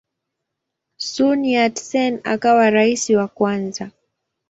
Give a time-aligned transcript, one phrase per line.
[1.11, 3.85] Sun Yat-sen akawa rais wa kwanza.